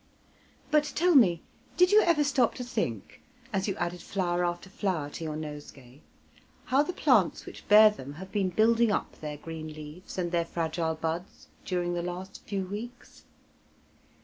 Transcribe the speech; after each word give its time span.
But 0.71 0.93
tell 0.95 1.13
me, 1.13 1.43
did 1.77 1.91
you 1.91 2.01
ever 2.01 2.23
stop 2.23 2.55
to 2.55 2.63
think, 2.63 3.21
as 3.53 3.67
you 3.67 3.75
added 3.75 4.01
flower 4.01 4.43
after 4.43 4.67
flower 4.67 5.11
to 5.11 5.23
your 5.23 5.35
nosegay, 5.35 6.01
how 6.65 6.81
the 6.81 6.91
plants 6.91 7.45
which 7.45 7.67
bear 7.67 7.91
them 7.91 8.13
have 8.13 8.31
been 8.31 8.49
building 8.49 8.91
up 8.91 9.19
their 9.21 9.37
green 9.37 9.67
leaves 9.67 10.17
and 10.17 10.31
their 10.31 10.43
fragile 10.45 10.95
buds 10.95 11.49
during 11.65 11.93
the 11.93 12.01
last 12.01 12.41
few 12.47 12.65
weeks? 12.65 13.25